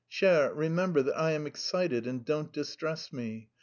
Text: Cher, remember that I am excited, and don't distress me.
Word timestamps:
Cher, 0.09 0.51
remember 0.51 1.03
that 1.03 1.15
I 1.15 1.33
am 1.33 1.45
excited, 1.45 2.07
and 2.07 2.25
don't 2.25 2.51
distress 2.51 3.13
me. 3.13 3.49